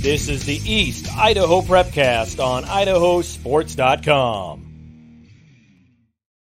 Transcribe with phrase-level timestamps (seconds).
[0.00, 4.66] This is the East Idaho Prepcast on idahosports.com.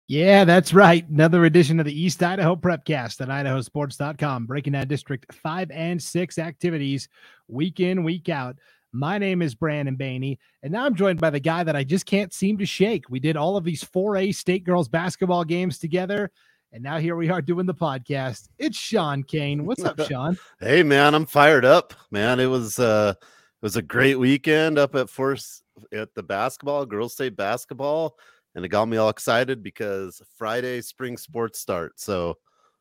[0.06, 1.04] Yeah, that's right.
[1.08, 6.38] Another edition of the East Idaho Prepcast at idahosports.com, breaking down District 5 and 6
[6.38, 7.08] activities
[7.49, 8.54] week in, week out.
[8.92, 12.06] My name is Brandon Baney, and now I'm joined by the guy that I just
[12.06, 13.10] can't seem to shake.
[13.10, 16.30] We did all of these 4A state girls basketball games together,
[16.73, 18.48] and now here we are doing the podcast.
[18.59, 19.66] It's Sean Kane.
[19.66, 20.38] What's up, Sean?
[20.60, 22.38] hey man, I'm fired up, man.
[22.38, 23.14] It was uh
[23.60, 28.16] it was a great weekend up at Force at the basketball, girls state basketball,
[28.55, 32.01] and it got me all excited because Friday spring sports start.
[32.01, 32.38] So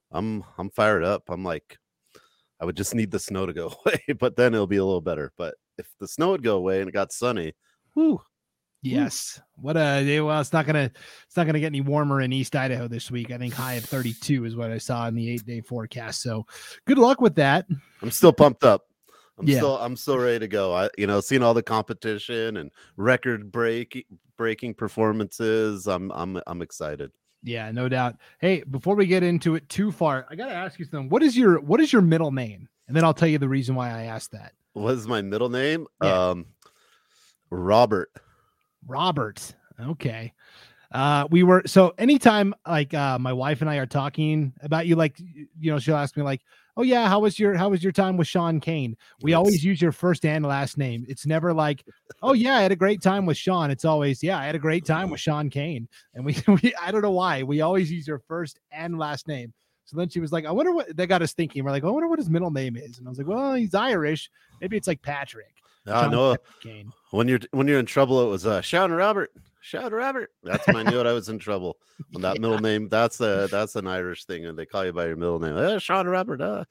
[0.09, 1.23] I'm I'm fired up.
[1.27, 1.77] I'm like
[2.61, 5.01] I would just need the snow to go away, but then it'll be a little
[5.01, 5.33] better.
[5.37, 7.53] But if the snow would go away and it got sunny,
[7.93, 8.21] whoo.
[8.81, 9.41] Yes.
[9.55, 10.89] What a well, it's not gonna
[11.25, 13.31] it's not gonna get any warmer in East Idaho this week.
[13.31, 16.21] I think high of 32 is what I saw in the eight day forecast.
[16.21, 16.45] So
[16.87, 17.65] good luck with that.
[18.01, 18.88] I'm still pumped up.
[19.39, 19.57] I'm Yeah.
[19.57, 20.73] still I'm still ready to go.
[20.73, 24.05] I you know, seeing all the competition and record break
[24.37, 25.87] breaking performances.
[25.87, 27.11] I'm I'm I'm excited.
[27.41, 28.17] Yeah, no doubt.
[28.39, 31.09] Hey, before we get into it too far, I gotta ask you something.
[31.09, 32.67] What is your what is your middle name?
[32.87, 34.53] And then I'll tell you the reason why I asked that.
[34.73, 35.87] What is my middle name?
[36.03, 36.29] Yeah.
[36.29, 36.45] Um
[37.49, 38.11] Robert.
[38.87, 39.55] Robert.
[39.79, 40.33] Okay.
[40.91, 44.95] Uh, we were so anytime like uh my wife and I are talking about you,
[44.95, 46.41] like you know, she'll ask me like,
[46.77, 49.37] "Oh yeah, how was your how was your time with Sean Kane?" We Yes.
[49.37, 51.05] always use your first and last name.
[51.07, 51.85] It's never like,
[52.23, 54.59] "Oh yeah, I had a great time with Sean." It's always, "Yeah, I had a
[54.59, 58.07] great time with Sean Kane." And we, we I don't know why we always use
[58.07, 59.53] your first and last name.
[59.85, 61.63] So then she was like, "I wonder what." That got us thinking.
[61.63, 63.75] We're like, "I wonder what his middle name is." And I was like, "Well, he's
[63.75, 64.31] Irish.
[64.59, 66.37] Maybe it's like Patrick." I Sean know
[67.11, 69.31] when you're when you're in trouble, it was uh shout Robert.
[69.61, 70.31] Shout Robert.
[70.43, 71.05] That's when I knew it.
[71.07, 71.77] I was in trouble.
[72.11, 75.05] When that middle name, that's a that's an Irish thing, and they call you by
[75.07, 75.55] your middle name.
[75.55, 76.41] Uh, Sean Robert.
[76.41, 76.63] Uh.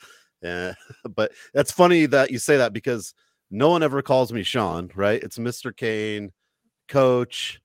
[0.43, 0.75] Yeah,
[1.17, 3.15] but that's funny that you say that because
[3.51, 5.23] no one ever calls me Sean, right?
[5.23, 5.71] It's Mr.
[5.77, 6.33] Kane,
[6.89, 7.61] Coach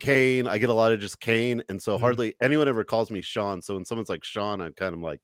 [0.00, 0.46] Kane.
[0.48, 2.00] I get a lot of just Kane, and so Mhm.
[2.00, 3.62] hardly anyone ever calls me Sean.
[3.62, 5.20] So when someone's like Sean, I'm kind of like,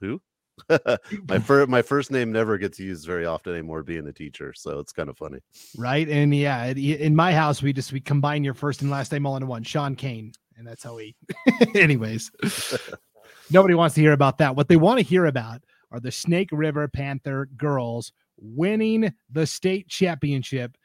[0.00, 0.20] who?
[1.28, 4.52] my first my first name never gets used very often anymore, being a teacher.
[4.54, 5.38] So it's kind of funny.
[5.76, 6.08] right?
[6.08, 9.36] And yeah, in my house, we just we combine your first and last name all
[9.36, 11.14] into one, Sean Kane, and that's how we.
[11.74, 12.30] Anyways,
[13.50, 14.56] nobody wants to hear about that.
[14.56, 19.88] What they want to hear about are the Snake River Panther girls winning the state
[19.88, 20.76] championship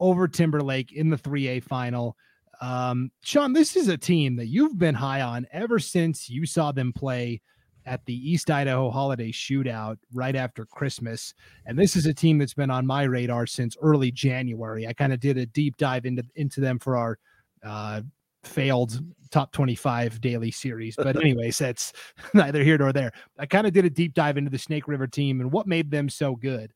[0.00, 2.16] over Timberlake in the 3A final.
[2.60, 6.72] Um, Sean, this is a team that you've been high on ever since you saw
[6.72, 7.40] them play
[7.86, 11.32] at the East Idaho Holiday Shootout right after Christmas.
[11.64, 14.86] And this is a team that's been on my radar since early January.
[14.86, 17.18] I kind of did a deep dive into into them for our
[17.64, 18.02] uh,
[18.42, 20.96] failed top 25 daily series.
[20.96, 21.92] But anyways, that's
[22.34, 23.12] neither here nor there.
[23.38, 25.90] I kind of did a deep dive into the Snake River team and what made
[25.90, 26.72] them so good.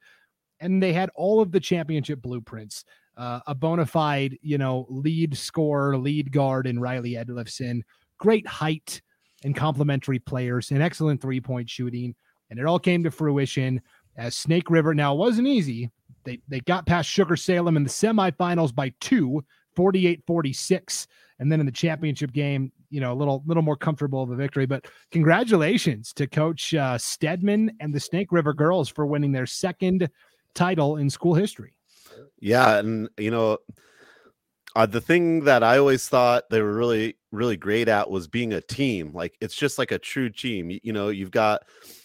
[0.60, 2.84] And they had all of the championship blueprints.
[3.16, 7.82] Uh, a bona fide, you know, lead scorer, lead guard in Riley Edlifson,
[8.18, 9.02] great height
[9.44, 12.14] and complementary players, and excellent three point shooting.
[12.50, 13.80] And it all came to fruition
[14.16, 14.94] as Snake River.
[14.94, 15.90] Now, it wasn't easy.
[16.24, 19.44] They, they got past Sugar Salem in the semifinals by two,
[19.76, 21.06] 48 46.
[21.38, 24.36] And then in the championship game, you know, a little little more comfortable of a
[24.36, 24.66] victory.
[24.66, 30.10] But congratulations to Coach uh, Stedman and the Snake River girls for winning their second
[30.54, 31.74] title in school history.
[32.40, 33.58] Yeah, and you know,
[34.76, 38.52] uh, the thing that I always thought they were really, really great at was being
[38.52, 39.12] a team.
[39.12, 40.70] Like it's just like a true team.
[40.70, 41.62] You, you know, you've got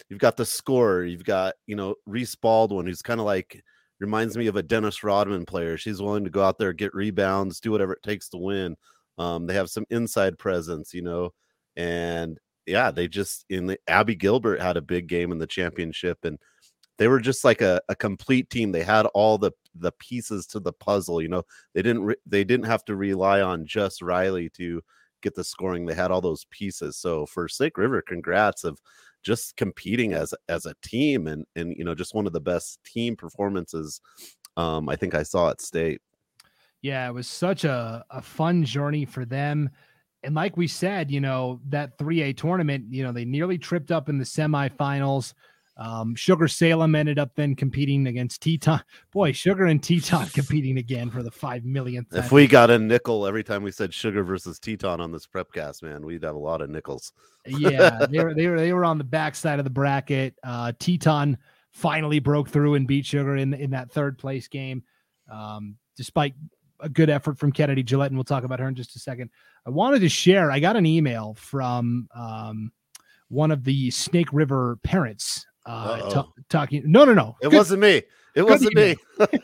[0.08, 3.62] you've got the scorer, you've got you know Reese Baldwin, who's kind of like
[4.00, 5.76] reminds me of a Dennis Rodman player.
[5.76, 8.76] She's willing to go out there, get rebounds, do whatever it takes to win.
[9.18, 11.32] Um, they have some inside presence, you know,
[11.76, 16.24] and yeah, they just in the Abby Gilbert had a big game in the championship,
[16.24, 16.38] and
[16.98, 18.72] they were just like a, a complete team.
[18.72, 21.22] They had all the the pieces to the puzzle.
[21.22, 21.42] You know,
[21.74, 24.82] they didn't re- they didn't have to rely on just Riley to
[25.22, 25.86] get the scoring.
[25.86, 26.96] They had all those pieces.
[26.96, 28.78] So for Snake River, congrats of
[29.22, 32.78] just competing as as a team and and you know just one of the best
[32.84, 34.00] team performances
[34.56, 36.00] um I think I saw at state.
[36.80, 39.70] Yeah, it was such a, a fun journey for them.
[40.22, 44.08] And like we said, you know, that 3A tournament, you know, they nearly tripped up
[44.08, 45.34] in the semifinals.
[45.78, 48.82] Um, Sugar Salem ended up then competing against Teton.
[49.12, 52.14] Boy, Sugar and Teton competing again for the five millionth.
[52.14, 55.82] If we got a nickel every time we said Sugar versus Teton on this prepcast,
[55.82, 57.12] man, we'd have a lot of nickels.
[57.46, 60.34] yeah, they were they were they were on the backside of the bracket.
[60.42, 61.36] Uh, Teton
[61.72, 64.82] finally broke through and beat Sugar in in that third place game,
[65.30, 66.34] um, despite
[66.80, 69.30] a good effort from Kennedy Gillette, and we'll talk about her in just a second.
[69.66, 70.50] I wanted to share.
[70.50, 72.72] I got an email from um,
[73.28, 76.82] one of the Snake River parents uh, ta- talking.
[76.86, 77.36] No, no, no.
[77.42, 77.56] It Good.
[77.56, 78.02] wasn't me.
[78.34, 78.96] It wasn't email.
[79.18, 79.26] me.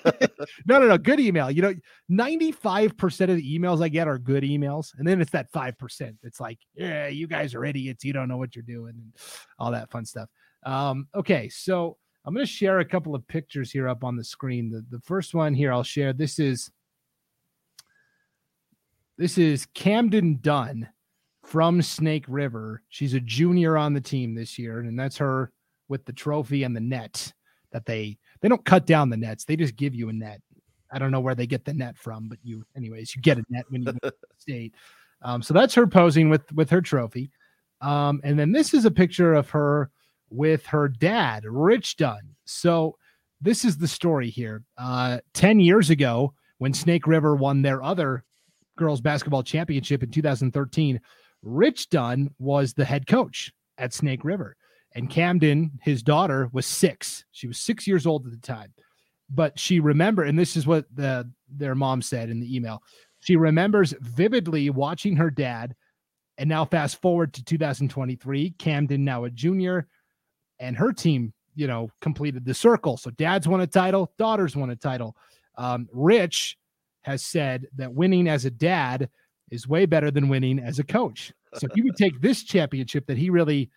[0.67, 0.99] no, no, no.
[0.99, 1.51] Good email.
[1.51, 1.75] You know,
[2.11, 4.93] 95% of the emails I get are good emails.
[4.99, 6.17] And then it's that 5%.
[6.23, 8.05] It's like, yeah, you guys are idiots.
[8.05, 9.13] You don't know what you're doing and
[9.59, 10.29] all that fun stuff.
[10.65, 11.49] Um, okay.
[11.49, 14.71] So I'm going to share a couple of pictures here up on the screen.
[14.71, 16.13] The, the first one here I'll share.
[16.13, 16.71] This is
[19.19, 20.89] this is Camden Dunn
[21.45, 22.83] from Snake River.
[22.89, 25.53] She's a junior on the team this year, and that's her
[25.93, 27.33] with the trophy and the net
[27.71, 29.45] that they they don't cut down the nets.
[29.45, 30.41] They just give you a net.
[30.91, 33.45] I don't know where they get the net from, but you anyways, you get a
[33.51, 34.75] net when you state.
[35.21, 37.31] Um, so that's her posing with with her trophy.
[37.83, 39.91] Um, and then this is a picture of her
[40.31, 42.35] with her dad, Rich Dunn.
[42.47, 42.97] So
[43.41, 44.63] this is the story here.
[44.79, 48.25] Uh, 10 years ago, when Snake River won their other
[48.79, 51.01] girls basketball championship in 2013,
[51.43, 54.57] Rich Dunn was the head coach at Snake River.
[54.95, 57.25] And Camden, his daughter, was six.
[57.33, 58.73] She was six years old at the time.
[59.31, 62.83] But she remembered, and this is what the their mom said in the email.
[63.21, 65.75] She remembers vividly watching her dad.
[66.39, 69.87] And now fast forward to 2023, Camden now a junior,
[70.59, 72.97] and her team, you know, completed the circle.
[72.97, 75.15] So dad's won a title, daughters won a title.
[75.57, 76.57] Um, Rich
[77.03, 79.11] has said that winning as a dad
[79.51, 81.33] is way better than winning as a coach.
[81.59, 83.71] So he would take this championship that he really,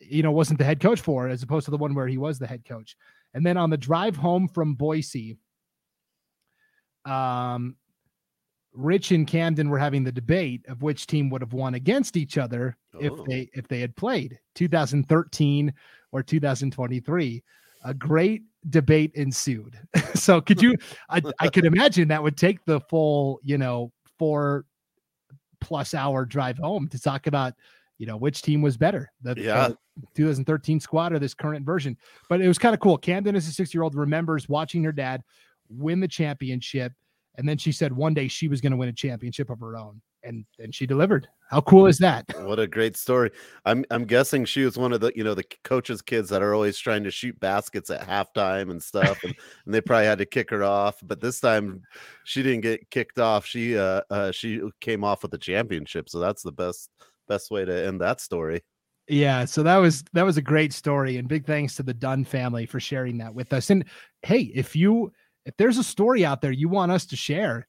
[0.00, 2.38] you know, wasn't the head coach for, as opposed to the one where he was
[2.38, 2.96] the head coach.
[3.34, 5.36] And then on the drive home from Boise,
[7.04, 7.76] um,
[8.72, 12.38] Rich and Camden were having the debate of which team would have won against each
[12.38, 12.98] other oh.
[13.00, 15.72] if they if they had played 2013
[16.12, 17.42] or 2023.
[17.84, 19.78] A great debate ensued.
[20.14, 20.76] so could you
[21.08, 24.66] I, I could imagine that would take the full, you know, four
[25.60, 27.54] plus hour drive home to talk about,
[28.00, 29.12] you know, which team was better.
[29.20, 29.68] The, yeah.
[30.14, 31.98] 2013 squad or this current version.
[32.30, 32.96] But it was kind of cool.
[32.96, 35.22] Camden as a six year old remembers watching her dad
[35.68, 36.94] win the championship.
[37.36, 39.76] And then she said one day she was going to win a championship of her
[39.76, 41.28] own and and she delivered.
[41.50, 42.26] How cool is that?
[42.50, 43.30] What a great story.
[43.64, 46.54] I'm I'm guessing she was one of the you know the coaches' kids that are
[46.54, 50.26] always trying to shoot baskets at halftime and stuff, and, and they probably had to
[50.26, 50.96] kick her off.
[51.02, 51.82] But this time,
[52.24, 53.46] she didn't get kicked off.
[53.46, 56.90] She uh, uh she came off with the championship, so that's the best
[57.30, 58.62] best way to end that story.
[59.08, 62.24] Yeah, so that was that was a great story, and big thanks to the Dunn
[62.24, 63.70] family for sharing that with us.
[63.70, 63.84] And
[64.22, 65.12] hey, if you
[65.46, 67.66] if there's a story out there you want us to share,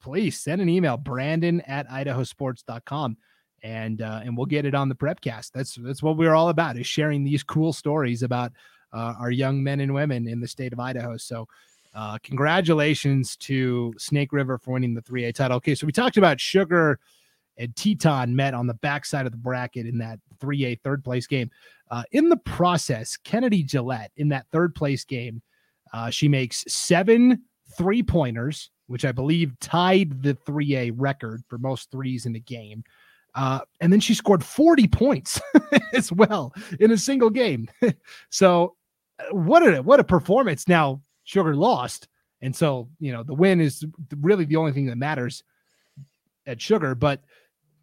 [0.00, 3.16] please send an email, Brandon at idahosports.com
[3.62, 5.52] and uh, and we'll get it on the prepcast.
[5.52, 8.52] That's that's what we're all about is sharing these cool stories about
[8.92, 11.16] uh, our young men and women in the state of Idaho.
[11.16, 11.46] So
[11.94, 15.56] uh, congratulations to Snake River for winning the 3A title.
[15.56, 16.98] Okay, so we talked about Sugar
[17.58, 21.50] and Teton met on the backside of the bracket in that 3A third place game.
[21.90, 25.42] Uh, in the process, Kennedy Gillette in that third place game,
[25.92, 27.42] uh, she makes seven
[27.76, 32.82] three pointers which I believe tied the 3A record for most threes in a game.
[33.34, 35.40] Uh, and then she scored 40 points
[35.92, 37.68] as well in a single game.
[38.30, 38.74] so
[39.20, 40.66] uh, what a what a performance.
[40.66, 42.08] Now Sugar lost.
[42.40, 43.84] And so, you know, the win is
[44.20, 45.44] really the only thing that matters
[46.46, 47.22] at Sugar, but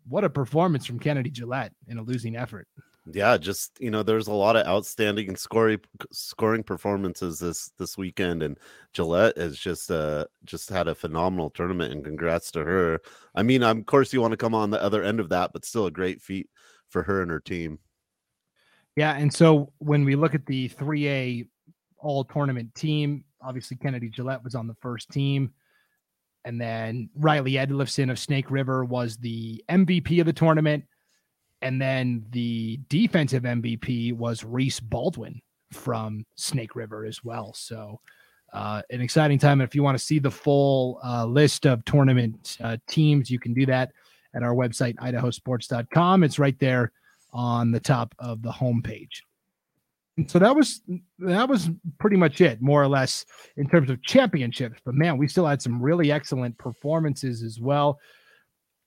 [0.08, 2.68] what a performance from Kennedy Gillette in a losing effort
[3.14, 5.80] yeah, just you know, there's a lot of outstanding scoring
[6.12, 8.58] scoring performances this this weekend, and
[8.94, 13.00] Gillette has just uh just had a phenomenal tournament, and congrats to her.
[13.36, 15.66] I mean, of course, you want to come on the other end of that, but
[15.66, 16.50] still a great feat
[16.90, 17.80] for her and her team.
[18.96, 21.48] Yeah, and so when we look at the 3A
[21.98, 25.52] all tournament team, obviously Kennedy Gillette was on the first team.
[26.46, 30.86] And then Riley Edlifson of Snake River was the MVP of the tournament.
[31.62, 37.54] And then the defensive MVP was Reese Baldwin from Snake River as well.
[37.54, 38.00] So,
[38.54, 39.60] uh, an exciting time.
[39.60, 43.40] And if you want to see the full uh, list of tournament uh, teams, you
[43.40, 43.92] can do that
[44.36, 46.24] at our website, idahosports.com.
[46.24, 46.92] It's right there
[47.34, 49.22] on the top of the homepage.
[50.18, 50.82] And so that was
[51.20, 51.70] that was
[52.00, 53.26] pretty much it, more or less,
[53.58, 54.80] in terms of championships.
[54.86, 58.00] But man, we still had some really excellent performances as well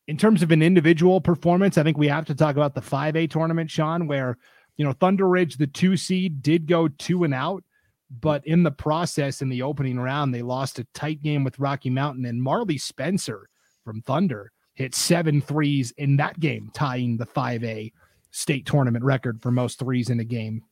[0.09, 3.31] in terms of an individual performance, I think we have to talk about the 5A
[3.31, 4.39] tournament, Sean, where,
[4.79, 7.63] you know, Thunder Ridge, the two seed, did go two and out,
[8.11, 11.91] but in the process, in the opening round, they lost a tight game with Rocky
[11.91, 13.51] Mountain, and Marley Spencer
[13.85, 17.93] from Thunder hit seven threes in that game, tying the 5A
[18.31, 20.63] state tournament record for most threes in a game.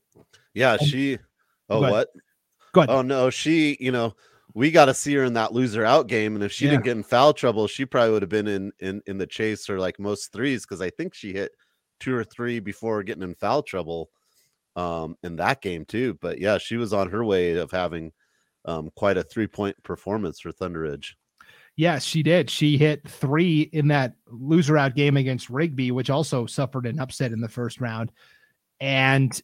[0.56, 1.18] Yeah, she.
[1.68, 2.08] Oh, Go what?
[2.72, 2.90] Go ahead.
[2.90, 3.76] Oh no, she.
[3.78, 4.14] You know,
[4.54, 6.34] we got to see her in that loser out game.
[6.34, 6.72] And if she yeah.
[6.72, 9.68] didn't get in foul trouble, she probably would have been in in in the chase
[9.70, 11.52] or like most threes because I think she hit
[12.00, 14.10] two or three before getting in foul trouble.
[14.76, 16.18] um, in that game too.
[16.20, 18.12] But yeah, she was on her way of having
[18.66, 21.16] um, quite a three point performance for Thunder Ridge.
[21.76, 22.48] Yes, she did.
[22.48, 27.32] She hit three in that loser out game against Rigby, which also suffered an upset
[27.32, 28.12] in the first round.
[28.80, 29.38] And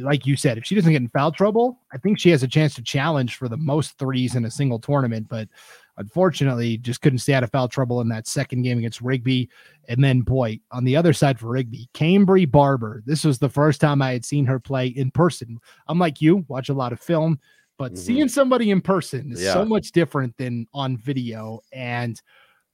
[0.00, 2.48] like you said, if she doesn't get in foul trouble, I think she has a
[2.48, 5.28] chance to challenge for the most threes in a single tournament.
[5.28, 5.48] But
[5.96, 9.50] unfortunately, just couldn't stay out of foul trouble in that second game against Rigby.
[9.88, 13.02] And then, boy, on the other side for Rigby, Cambry Barber.
[13.06, 15.58] This was the first time I had seen her play in person.
[15.88, 17.38] I'm like you, watch a lot of film,
[17.78, 18.02] but mm-hmm.
[18.02, 19.52] seeing somebody in person is yeah.
[19.52, 21.60] so much different than on video.
[21.72, 22.20] And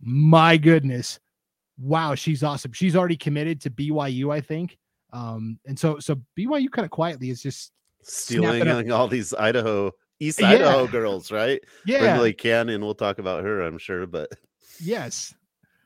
[0.00, 1.18] my goodness,
[1.78, 2.73] wow, she's awesome.
[2.73, 4.78] She's already committed to BYU, I think.
[5.12, 7.72] Um, and so so BYU kind of quietly is just
[8.02, 10.50] stealing all these Idaho East yeah.
[10.50, 11.60] Idaho girls, right?
[11.86, 12.84] Yeah, Brindley Cannon.
[12.84, 14.30] We'll talk about her, I'm sure, but
[14.82, 15.34] yes.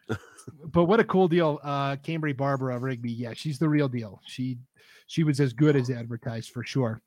[0.72, 3.12] but what a cool deal, uh, Cambry Barber of Rigby.
[3.12, 4.20] Yeah, she's the real deal.
[4.26, 4.58] She
[5.06, 7.02] she was as good as advertised for sure.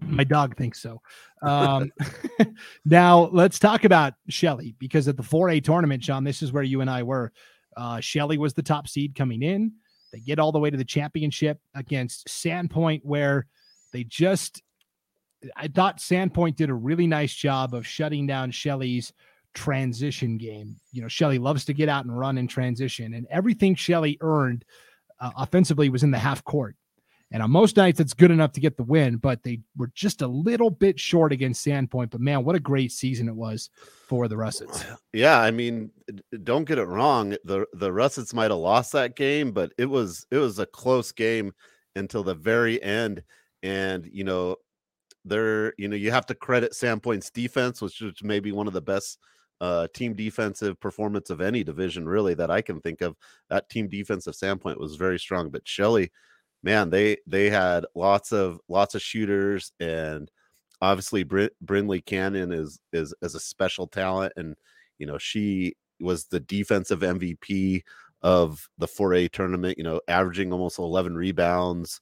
[0.00, 1.00] My dog thinks so.
[1.42, 1.92] Um,
[2.84, 6.80] now let's talk about Shelley because at the 4A tournament, Sean, this is where you
[6.80, 7.32] and I were.
[7.76, 9.72] Uh, Shelley was the top seed coming in.
[10.12, 13.46] They get all the way to the championship against Sandpoint, where
[13.92, 14.62] they just,
[15.56, 19.12] I thought Sandpoint did a really nice job of shutting down Shelley's
[19.54, 20.76] transition game.
[20.92, 24.64] You know, Shelley loves to get out and run in transition, and everything Shelley earned
[25.20, 26.76] uh, offensively was in the half court.
[27.30, 30.22] And on most nights, it's good enough to get the win, but they were just
[30.22, 32.10] a little bit short against Sandpoint.
[32.10, 33.68] But man, what a great season it was
[34.06, 34.84] for the Russets.
[35.12, 35.90] Yeah, I mean,
[36.44, 37.36] don't get it wrong.
[37.44, 41.12] The the Russets might have lost that game, but it was it was a close
[41.12, 41.52] game
[41.96, 43.22] until the very end.
[43.62, 44.56] And you know,
[45.24, 48.80] they're you know, you have to credit Sandpoint's defense, which is maybe one of the
[48.80, 49.18] best
[49.60, 53.16] uh, team defensive performance of any division, really, that I can think of.
[53.50, 56.10] That team defense of Sandpoint was very strong, but Shelley
[56.62, 60.30] man, they they had lots of lots of shooters, and
[60.80, 64.56] obviously Br- Brindley Cannon is is is a special talent, and
[64.98, 67.82] you know she was the defensive MVP
[68.22, 69.78] of the 4A tournament.
[69.78, 72.00] You know, averaging almost 11 rebounds,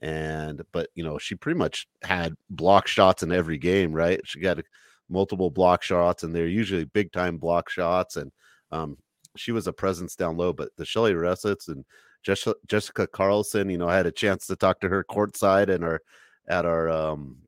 [0.00, 4.20] and but you know she pretty much had block shots in every game, right?
[4.24, 4.60] She got
[5.08, 8.32] multiple block shots, and they're usually big time block shots, and
[8.72, 8.96] um,
[9.36, 10.52] she was a presence down low.
[10.52, 11.84] But the Shelley Russets and
[12.26, 13.70] Jessica, Carlson.
[13.70, 16.00] You know, I had a chance to talk to her courtside and our
[16.48, 17.38] at our um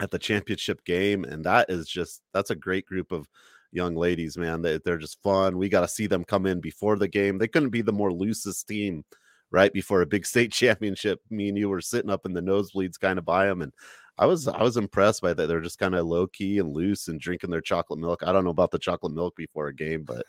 [0.00, 3.28] at the championship game, and that is just that's a great group of
[3.72, 4.62] young ladies, man.
[4.62, 5.58] They, they're just fun.
[5.58, 7.38] We got to see them come in before the game.
[7.38, 9.04] They couldn't be the more loosest team
[9.50, 11.20] right before a big state championship.
[11.30, 13.72] Me and you were sitting up in the nosebleeds, kind of by them, and
[14.18, 15.46] I was I was impressed by that.
[15.46, 18.22] They're just kind of low key and loose and drinking their chocolate milk.
[18.22, 20.24] I don't know about the chocolate milk before a game, but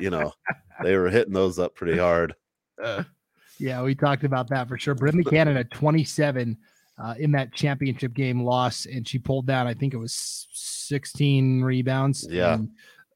[0.00, 0.32] you know
[0.82, 2.34] they were hitting those up pretty hard.
[2.82, 3.02] Uh,
[3.58, 4.94] yeah, we talked about that for sure.
[4.94, 6.56] Brindley Cannon at 27
[7.02, 11.62] uh, in that championship game loss, and she pulled down, I think it was 16
[11.62, 12.26] rebounds.
[12.30, 12.54] Yeah.
[12.54, 12.70] And,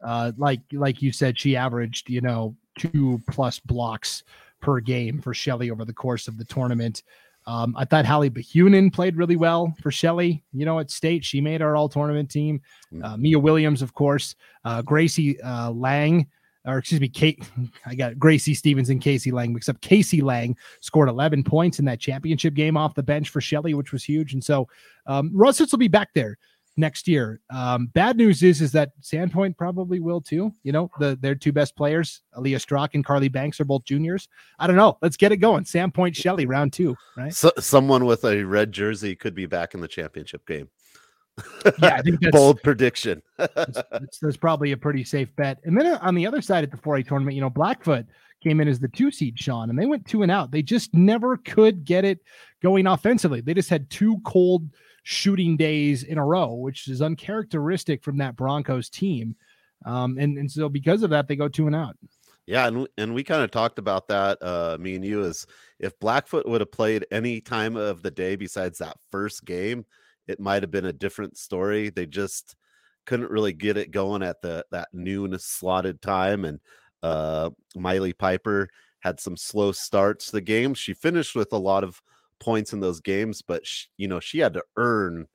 [0.04, 4.25] uh, like like you said, she averaged, you know, two plus blocks
[4.61, 7.02] per game for Shelley over the course of the tournament.
[7.47, 10.45] Um, I thought Hallie Behunin played really well for Shelly.
[10.52, 12.61] You know, at state, she made our all tournament team.
[12.92, 13.04] Mm.
[13.04, 16.28] Uh, Mia Williams, of course, uh, Gracie uh, Lang
[16.66, 17.42] or excuse me, Kate.
[17.87, 22.00] I got Gracie Stevens and Casey Lang, except Casey Lang scored 11 points in that
[22.00, 24.33] championship game off the bench for Shelley, which was huge.
[24.33, 24.69] And so
[25.07, 26.38] um, will be back there
[26.76, 27.40] next year.
[27.50, 30.52] Um, bad news is is that Sandpoint probably will too.
[30.62, 34.28] You know, the their two best players, Aaliyah Strock and Carly Banks, are both juniors.
[34.59, 34.99] I don't know.
[35.02, 35.64] Let's get it going.
[35.64, 37.35] Sandpoint Shelley round two, right?
[37.35, 40.69] So, someone with a red jersey could be back in the championship game
[41.80, 43.22] yeah, I think that's bold prediction.
[43.36, 45.58] that's, that's, that's, probably a pretty safe bet.
[45.64, 48.06] And then uh, on the other side at the 4A tournament, you know, Blackfoot
[48.42, 50.50] came in as the two seed, Sean, and they went two and out.
[50.50, 52.20] They just never could get it
[52.62, 53.40] going offensively.
[53.40, 54.68] They just had two cold
[55.04, 59.36] shooting days in a row, which is uncharacteristic from that Broncos team.
[59.84, 61.96] Um, and, and so because of that, they go two and out.
[62.46, 64.38] Yeah, and and we kind of talked about that.
[64.42, 65.46] Uh, me and you is
[65.78, 69.86] if Blackfoot would have played any time of the day besides that first game,
[70.28, 71.90] it might have been a different story.
[71.90, 72.56] They just
[73.06, 76.44] couldn't really get it going at the that noon slotted time.
[76.44, 76.60] And
[77.02, 78.68] uh, Miley Piper
[79.00, 80.74] had some slow starts the game.
[80.74, 82.00] She finished with a lot of
[82.38, 85.26] points in those games, but she, you know she had to earn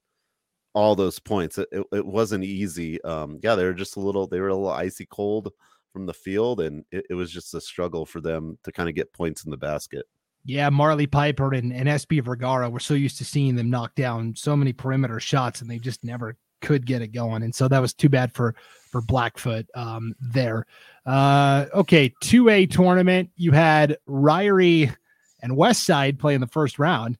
[0.74, 1.58] all those points.
[1.58, 3.02] It, it, it, wasn't easy.
[3.04, 5.52] Um, yeah, they were just a little they were a little icy cold
[5.92, 8.96] from the field, and it, it was just a struggle for them to kind of
[8.96, 10.06] get points in the basket.
[10.48, 14.34] Yeah, Marley Piper and, and SB Vergara, we're so used to seeing them knock down
[14.34, 17.44] so many perimeter shots, and they just never could get it going.
[17.44, 18.56] And so that was too bad for
[18.90, 20.66] for Blackfoot um, there.
[21.06, 23.30] Uh, okay, 2A tournament.
[23.36, 24.96] You had Ririe
[25.42, 27.18] and West Side play in the first round,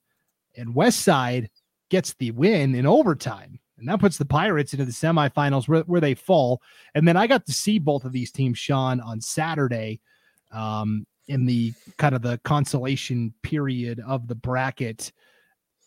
[0.56, 1.50] and West Side
[1.90, 3.60] gets the win in overtime.
[3.78, 6.62] And that puts the Pirates into the semifinals where, where they fall.
[6.96, 10.00] And then I got to see both of these teams, Sean, on Saturday
[10.52, 15.12] um, in the kind of the consolation period of the bracket.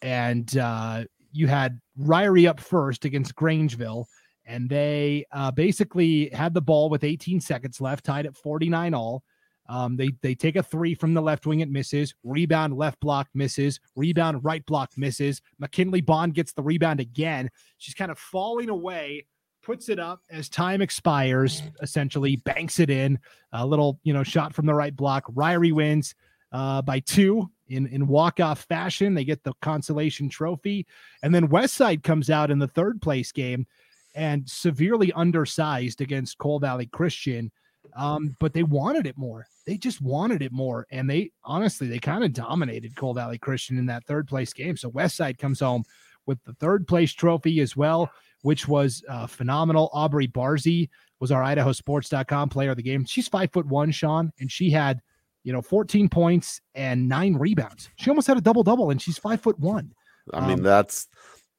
[0.02, 4.06] And uh, you had Ririe up first against Grangeville,
[4.46, 9.22] and they uh, basically had the ball with 18 seconds left, tied at 49 all.
[9.68, 12.12] Um, they they take a three from the left wing, it misses.
[12.24, 13.78] Rebound left block misses.
[13.94, 15.40] Rebound right block misses.
[15.60, 17.48] McKinley Bond gets the rebound again.
[17.78, 19.26] She's kind of falling away,
[19.62, 21.62] puts it up as time expires.
[21.82, 23.18] Essentially, banks it in.
[23.52, 25.26] A little you know shot from the right block.
[25.26, 26.14] Ririe wins
[26.52, 29.14] uh, by two in in walk off fashion.
[29.14, 30.86] They get the consolation trophy,
[31.22, 33.66] and then Westside comes out in the third place game
[34.14, 37.50] and severely undersized against Cole Valley Christian.
[37.96, 39.46] Um, but they wanted it more.
[39.66, 40.86] They just wanted it more.
[40.90, 44.76] And they honestly, they kind of dominated Cole Valley Christian in that third place game.
[44.76, 45.84] So Westside comes home
[46.26, 48.10] with the third place trophy as well,
[48.42, 49.90] which was uh, phenomenal.
[49.92, 50.88] Aubrey Barzy
[51.20, 53.04] was our IdahoSports.com player of the game.
[53.04, 55.00] She's five foot one, Sean, and she had,
[55.44, 57.88] you know, 14 points and nine rebounds.
[57.96, 59.92] She almost had a double double, and she's five foot one.
[60.32, 61.08] I mean, um, that's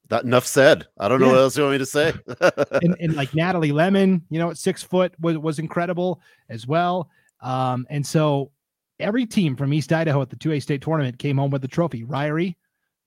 [0.10, 0.88] that enough said.
[0.98, 2.14] I don't know what else you want me to say.
[2.82, 7.10] and, and, like Natalie Lemon, you know, at six foot was, was incredible as well.
[7.42, 8.52] Um, and so
[9.00, 12.04] every team from East Idaho at the 2A state tournament came home with the trophy.
[12.04, 12.56] Ririe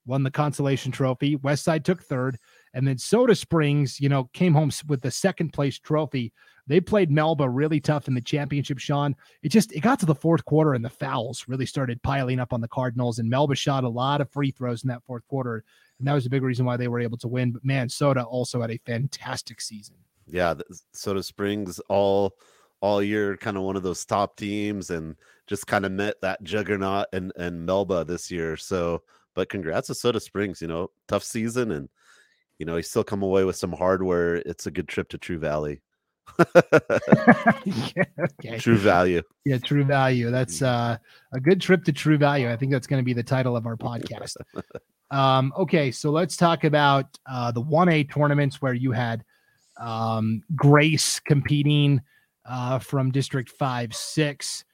[0.07, 1.37] won the consolation trophy.
[1.37, 2.37] Westside took third.
[2.75, 6.31] And then Soda Springs, you know, came home with the second place trophy.
[6.67, 9.15] They played Melba really tough in the championship, Sean.
[9.41, 12.53] It just it got to the fourth quarter and the fouls really started piling up
[12.53, 13.19] on the Cardinals.
[13.19, 15.63] And Melba shot a lot of free throws in that fourth quarter
[15.99, 17.51] and that was a big reason why they were able to win.
[17.51, 19.95] But man, Soda also had a fantastic season.
[20.27, 20.55] Yeah,
[20.93, 22.33] Soda Springs all
[22.81, 25.15] all year, kind of one of those top teams, and
[25.47, 28.57] just kind of met that juggernaut and and Melba this year.
[28.57, 29.03] So,
[29.33, 30.61] but congrats to Soda Springs.
[30.61, 31.89] You know, tough season, and
[32.59, 34.35] you know, you still come away with some hardware.
[34.35, 35.77] It's a good trip to True Value.
[37.65, 38.57] yeah, okay.
[38.57, 39.21] True value.
[39.45, 40.31] Yeah, true value.
[40.31, 40.67] That's mm.
[40.67, 40.97] uh,
[41.33, 42.51] a good trip to true value.
[42.51, 44.35] I think that's going to be the title of our podcast.
[45.11, 49.23] Um, okay, so let's talk about uh, the 1A tournaments where you had
[49.79, 52.01] um, Grace competing
[52.43, 54.65] uh, from District 5 6.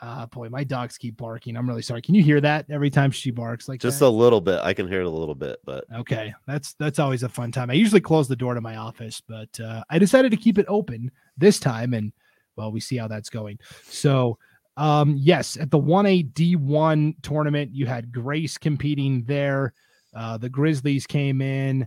[0.00, 1.56] Uh, boy, my dogs keep barking.
[1.56, 2.00] I'm really sorry.
[2.00, 3.68] Can you hear that every time she barks?
[3.68, 4.06] Like just that?
[4.06, 4.60] a little bit.
[4.62, 7.70] I can hear it a little bit, but okay, that's that's always a fun time.
[7.70, 10.66] I usually close the door to my office, but uh, I decided to keep it
[10.68, 12.12] open this time, and
[12.56, 13.58] well, we see how that's going.
[13.84, 14.38] So
[14.76, 19.74] um, yes, at the 1A D1 tournament, you had Grace competing there.
[20.14, 21.86] Uh, the Grizzlies came in.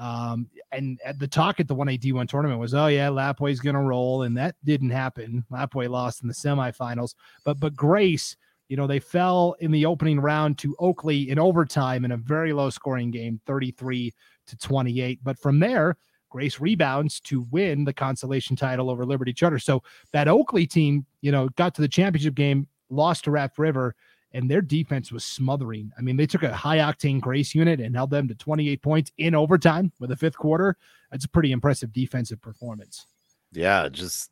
[0.00, 3.74] Um, and at the talk at the 1A D1 tournament was, oh, yeah, Lapwai's going
[3.74, 4.22] to roll.
[4.22, 5.44] And that didn't happen.
[5.52, 7.14] Lapwai lost in the semifinals.
[7.44, 8.34] But, but Grace,
[8.70, 12.54] you know, they fell in the opening round to Oakley in overtime in a very
[12.54, 14.14] low scoring game, 33
[14.46, 15.20] to 28.
[15.22, 15.98] But from there,
[16.30, 19.58] Grace rebounds to win the consolation title over Liberty Charter.
[19.58, 19.82] So
[20.12, 23.94] that Oakley team, you know, got to the championship game, lost to Raft River,
[24.32, 25.90] and their defense was smothering.
[25.98, 29.12] I mean, they took a high octane Grace unit and held them to 28 points
[29.18, 30.76] in overtime with the fifth quarter.
[31.10, 33.06] That's a pretty impressive defensive performance.
[33.52, 34.30] Yeah, just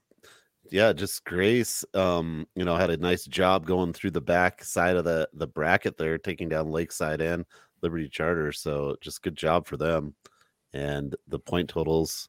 [0.70, 4.96] yeah, just Grace um, you know, had a nice job going through the back side
[4.96, 7.44] of the the bracket there, taking down Lakeside and
[7.82, 8.52] Liberty Charter.
[8.52, 10.14] So just good job for them
[10.72, 12.28] and the point totals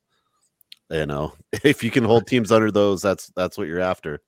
[0.89, 4.21] you know if you can hold teams under those that's that's what you're after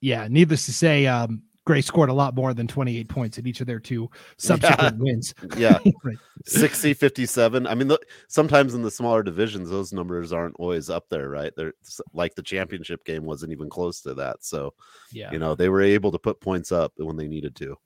[0.00, 3.60] yeah needless to say um Gray scored a lot more than 28 points in each
[3.60, 5.02] of their two subsequent yeah.
[5.02, 5.34] wins.
[5.58, 5.78] Yeah.
[6.02, 6.16] right.
[6.46, 7.66] 60, 57.
[7.66, 11.52] I mean, the, sometimes in the smaller divisions, those numbers aren't always up there, right?
[11.54, 11.74] They're
[12.14, 14.36] like the championship game wasn't even close to that.
[14.40, 14.72] So,
[15.12, 17.76] yeah, you know, they were able to put points up when they needed to.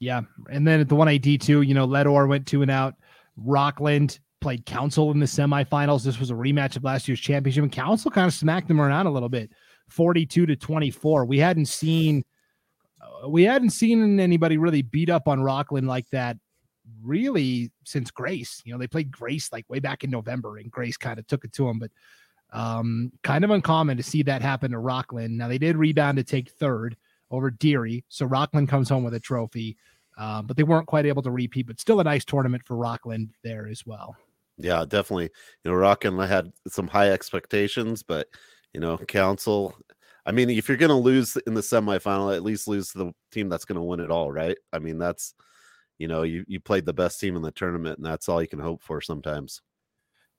[0.00, 0.20] Yeah.
[0.50, 2.94] And then at the 1AD, too, you know, Leadore went two and out.
[3.38, 6.04] Rockland played Council in the semifinals.
[6.04, 9.06] This was a rematch of last year's championship, and Council kind of smacked them around
[9.06, 9.50] a little bit,
[9.88, 11.24] 42 to 24.
[11.24, 12.22] We hadn't seen
[13.28, 16.36] we hadn't seen anybody really beat up on Rockland like that
[17.02, 18.62] really since Grace.
[18.64, 21.44] You know, they played Grace like way back in November, and Grace kind of took
[21.44, 21.90] it to them, but
[22.52, 25.36] um, kind of uncommon to see that happen to Rockland.
[25.36, 26.96] Now they did rebound to take third
[27.30, 29.76] over Deary, so Rockland comes home with a trophy.
[30.18, 33.30] Uh, but they weren't quite able to repeat, but still a nice tournament for Rockland
[33.42, 34.14] there as well.
[34.58, 35.30] Yeah, definitely.
[35.64, 38.28] You know, Rockland had some high expectations, but
[38.74, 39.74] you know, Council.
[40.26, 43.12] I mean, if you're going to lose in the semifinal, at least lose to the
[43.32, 44.56] team that's going to win it all, right?
[44.72, 45.34] I mean, that's
[45.98, 48.48] you know, you you played the best team in the tournament, and that's all you
[48.48, 49.60] can hope for sometimes.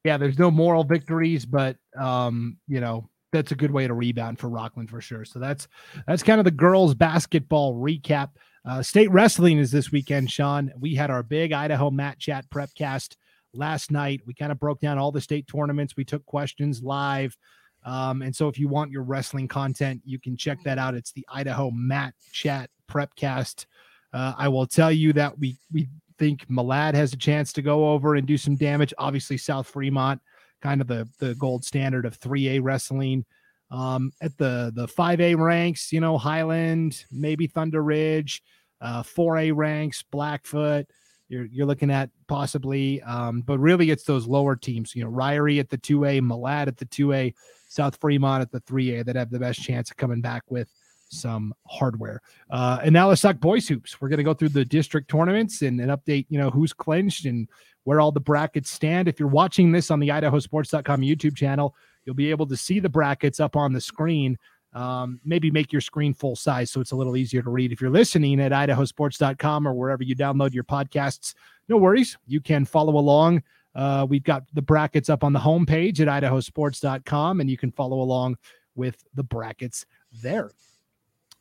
[0.04, 4.40] Yeah, there's no moral victories, but um, you know, that's a good way to rebound
[4.40, 5.24] for Rockland for sure.
[5.24, 5.68] So that's
[6.08, 8.30] that's kind of the girls basketball recap.
[8.68, 10.72] Uh, state wrestling is this weekend, Sean.
[10.80, 13.18] We had our big Idaho Mat Chat prep cast
[13.54, 14.22] last night.
[14.26, 15.96] We kind of broke down all the state tournaments.
[15.96, 17.36] We took questions live.
[17.84, 20.94] Um, and so if you want your wrestling content, you can check that out.
[20.94, 23.66] It's the Idaho Mat Chat Prepcast.
[24.14, 25.88] Uh, I will tell you that we we
[26.20, 28.94] think Malad has a chance to go over and do some damage.
[28.98, 30.22] Obviously, South Fremont,
[30.62, 33.26] kind of the the gold standard of 3A wrestling.
[33.72, 38.44] Um, at the the 5A ranks, you know, Highland, maybe Thunder Ridge,
[38.82, 40.86] uh, 4A ranks, Blackfoot.
[41.30, 44.94] You're you're looking at possibly, um, but really it's those lower teams.
[44.94, 47.34] You know, Ririe at the 2A, Malad at the 2A,
[47.72, 50.68] South Fremont at the 3A that have the best chance of coming back with
[51.08, 52.22] some hardware.
[52.50, 54.02] Uh, and now let's talk boys hoops.
[54.02, 57.48] We're going to go through the district tournaments and, update, you know, who's clinched and
[57.86, 59.08] where all the brackets stand.
[59.08, 62.90] If you're watching this on the idahosports.com YouTube channel, you'll be able to see the
[62.90, 64.38] brackets up on the screen.
[64.74, 67.72] Um, maybe make your screen full size so it's a little easier to read.
[67.72, 71.36] If you're listening at idahosports.com or wherever you download your podcasts,
[71.70, 72.18] no worries.
[72.28, 73.44] You can follow along.
[73.74, 78.02] Uh, we've got the brackets up on the homepage at idahosports.com, and you can follow
[78.02, 78.38] along
[78.76, 79.86] with the brackets
[80.22, 80.52] there.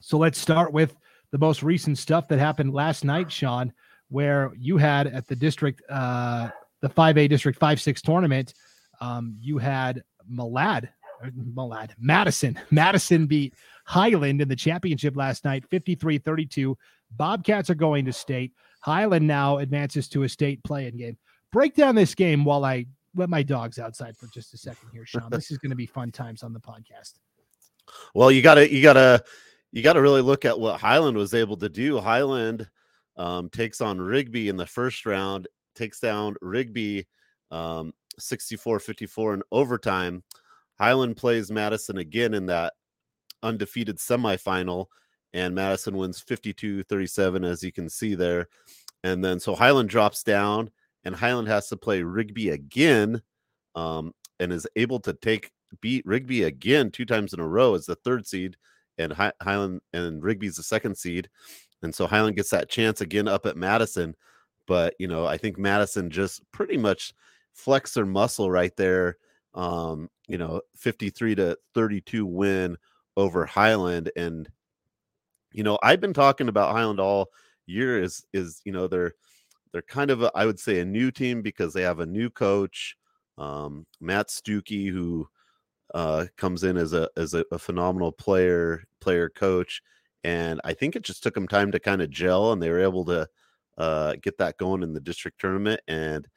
[0.01, 0.97] So let's start with
[1.33, 3.73] the most recent stuff that happened last night, Sean,
[4.09, 8.55] where you had at the district, uh, the 5A District 5 6 tournament,
[9.01, 10.89] um, you had Malad,
[11.55, 12.59] Malad, Madison.
[12.71, 16.77] Madison beat Highland in the championship last night, 53 32.
[17.17, 18.53] Bobcats are going to state.
[18.81, 21.19] Highland now advances to a state playing game.
[21.53, 25.05] Break down this game while I let my dogs outside for just a second here,
[25.05, 25.29] Sean.
[25.31, 27.15] this is going to be fun times on the podcast.
[28.15, 29.25] Well, you gotta, you gotta,
[29.73, 31.99] you got to really look at what Highland was able to do.
[31.99, 32.69] Highland
[33.17, 37.07] um, takes on Rigby in the first round, takes down Rigby
[37.51, 40.23] um, 64 54 in overtime.
[40.79, 42.75] Highland plays Madison again in that
[43.43, 44.87] undefeated semifinal,
[45.33, 48.49] and Madison wins 52 37, as you can see there.
[49.03, 50.71] And then so Highland drops down,
[51.05, 53.23] and Highland has to play Rigby again
[53.75, 57.87] um, and is able to take beat Rigby again two times in a row as
[57.87, 58.57] the third seed
[58.99, 61.29] and Hi- Highland and Rigby's the second seed,
[61.83, 64.15] and so Highland gets that chance again up at Madison.
[64.67, 67.15] But you know, I think Madison just pretty much
[67.53, 69.17] flex their muscle right there.
[69.55, 72.77] Um, you know, 53 to 32 win
[73.17, 74.11] over Highland.
[74.17, 74.49] And,
[75.53, 77.31] you know, I've been talking about Highland all
[77.67, 79.15] year is is you know they're
[79.73, 82.31] they're kind of a, I would say a new team because they have a new
[82.31, 82.97] coach,
[83.39, 85.29] um, Matt Stuckey, who
[85.95, 89.83] uh, comes in as a as a, a, phenomenal player, player coach,
[90.25, 92.81] and I think it just took them time to kind of gel, and they were
[92.81, 93.29] able to
[93.79, 95.81] uh, get that going in the district tournament.
[95.89, 96.29] And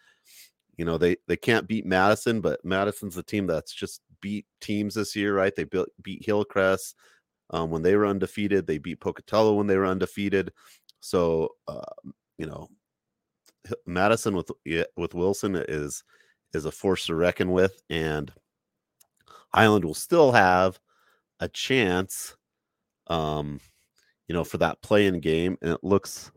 [0.77, 4.95] you know they they can't beat Madison, but Madison's a team that's just beat teams
[4.95, 5.55] this year, right?
[5.55, 6.95] They built, beat Hillcrest
[7.51, 8.65] um, when they were undefeated.
[8.65, 10.51] They beat Pocatello when they were undefeated.
[10.99, 11.81] So uh,
[12.37, 12.69] you know,
[13.85, 14.51] Madison with
[14.97, 16.03] with Wilson is
[16.53, 18.31] is a force to reckon with, and
[19.53, 20.79] Island will still have
[21.39, 22.35] a chance,
[23.07, 23.59] um,
[24.27, 26.31] you know, for that play-in game, and it looks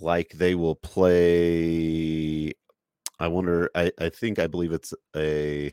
[0.00, 2.52] like they will play.
[3.18, 3.70] I wonder.
[3.74, 5.72] I I think I believe it's a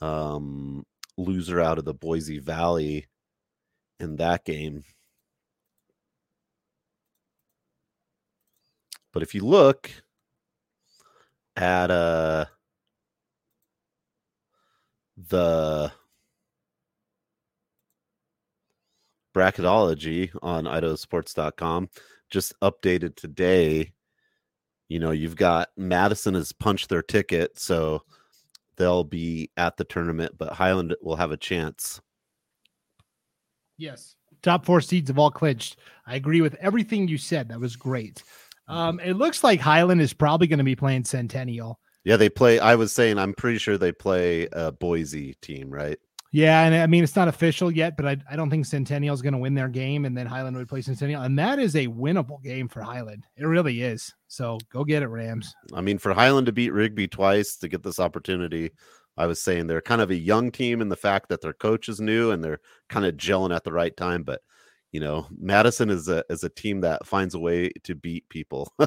[0.00, 0.84] um
[1.16, 3.06] loser out of the Boise Valley
[4.00, 4.84] in that game.
[9.16, 9.90] But if you look
[11.56, 12.44] at uh
[15.16, 15.90] the
[19.34, 21.88] bracketology on idahosports.com
[22.28, 23.94] just updated today
[24.90, 28.02] you know you've got madison has punched their ticket so
[28.76, 32.02] they'll be at the tournament but highland will have a chance.
[33.78, 34.14] Yes.
[34.42, 35.78] Top four seeds have all clinched.
[36.06, 37.48] I agree with everything you said.
[37.48, 38.22] That was great
[38.68, 42.60] um, it looks like highland is probably going to be playing centennial yeah, they play.
[42.60, 45.98] I was saying, I'm pretty sure they play a Boise team, right?
[46.30, 49.22] Yeah, and I mean it's not official yet, but I, I don't think Centennial is
[49.22, 51.88] going to win their game, and then Highland would play Centennial, and that is a
[51.88, 53.24] winnable game for Highland.
[53.36, 54.14] It really is.
[54.28, 55.52] So go get it, Rams.
[55.74, 58.70] I mean, for Highland to beat Rigby twice to get this opportunity,
[59.16, 61.88] I was saying they're kind of a young team in the fact that their coach
[61.88, 64.22] is new and they're kind of gelling at the right time.
[64.22, 64.42] But
[64.92, 68.72] you know, Madison is a is a team that finds a way to beat people.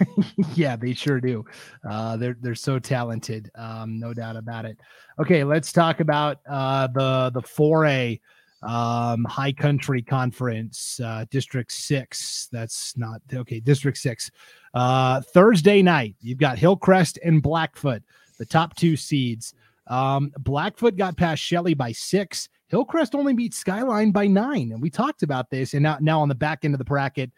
[0.54, 1.44] yeah, they sure do.
[1.88, 4.78] Uh, they're they're so talented, um, no doubt about it.
[5.20, 8.20] Okay, let's talk about uh, the the four A
[8.62, 12.48] um, High Country Conference, uh, District Six.
[12.52, 13.60] That's not okay.
[13.60, 14.30] District Six.
[14.74, 18.02] Uh, Thursday night, you've got Hillcrest and Blackfoot,
[18.38, 19.54] the top two seeds.
[19.88, 22.48] Um, Blackfoot got past Shelley by six.
[22.72, 25.74] Hillcrest only beat Skyline by nine, and we talked about this.
[25.74, 27.30] And now, now on the back end of the bracket,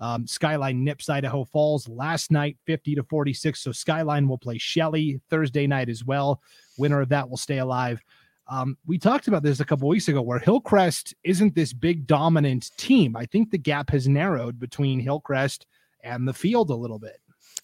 [0.00, 3.60] um, Skyline nips Idaho Falls last night, 50 to 46.
[3.60, 6.42] So Skyline will play Shelley Thursday night as well.
[6.76, 8.02] Winner of that will stay alive.
[8.48, 12.72] Um, we talked about this a couple weeks ago where Hillcrest isn't this big dominant
[12.76, 13.14] team.
[13.14, 15.66] I think the gap has narrowed between Hillcrest
[16.02, 17.20] and the field a little bit.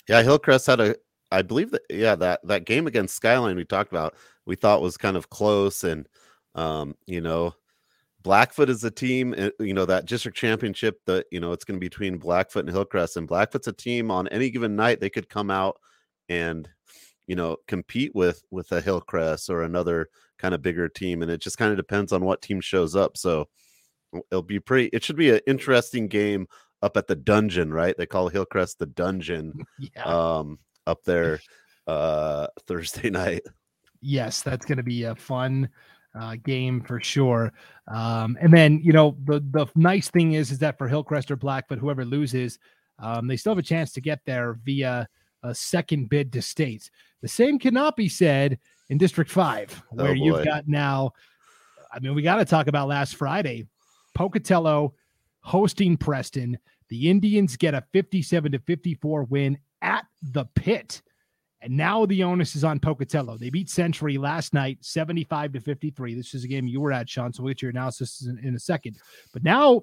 [0.08, 0.94] Yeah, Hillcrest had a
[1.32, 4.96] I believe that yeah, that that game against Skyline we talked about, we thought was
[4.96, 6.06] kind of close and
[6.56, 7.54] um, you know,
[8.22, 11.78] Blackfoot is a team, eh, you know, that district championship that, you know, it's going
[11.78, 13.16] to be between Blackfoot and Hillcrest.
[13.16, 15.78] And Blackfoot's a team on any given night, they could come out
[16.28, 16.68] and,
[17.28, 21.22] you know, compete with with a Hillcrest or another kind of bigger team.
[21.22, 23.16] And it just kind of depends on what team shows up.
[23.16, 23.48] So
[24.32, 26.48] it'll be pretty, it should be an interesting game
[26.82, 27.96] up at the dungeon, right?
[27.96, 30.02] They call Hillcrest the dungeon yeah.
[30.02, 31.38] um up there
[31.86, 33.42] uh Thursday night.
[34.00, 35.68] Yes, that's going to be a fun
[36.18, 37.52] uh, game for sure.
[37.88, 41.36] Um, and then you know the the nice thing is is that for Hillcrest or
[41.36, 42.58] Blackfoot, whoever loses,
[42.98, 45.08] um, they still have a chance to get there via
[45.42, 46.90] a second bid to states.
[47.22, 51.12] The same cannot be said in District Five, where oh you've got now.
[51.92, 53.66] I mean, we got to talk about last Friday,
[54.14, 54.94] Pocatello
[55.40, 56.58] hosting Preston.
[56.88, 61.02] The Indians get a 57 to 54 win at the pit.
[61.66, 63.36] And now the onus is on Pocatello.
[63.38, 66.14] They beat Century last night, 75 to 53.
[66.14, 67.32] This is a game you were at, Sean.
[67.32, 68.98] So we'll get your analysis in, in a second.
[69.32, 69.82] But now,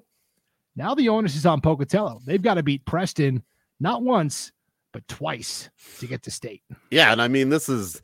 [0.76, 2.20] now the onus is on Pocatello.
[2.24, 3.42] They've got to beat Preston
[3.80, 4.50] not once,
[4.94, 5.68] but twice
[5.98, 6.62] to get to state.
[6.90, 8.00] Yeah, and I mean this is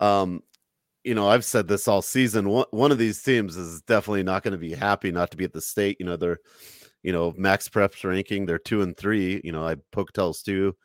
[0.00, 0.42] um
[1.04, 2.48] you know, I've said this all season.
[2.48, 5.44] One, one of these teams is definitely not going to be happy not to be
[5.44, 5.96] at the state.
[5.98, 6.38] You know, they're,
[7.02, 9.40] you know, MaxPreps ranking, they're two and three.
[9.44, 10.76] You know, I Pocatello's two,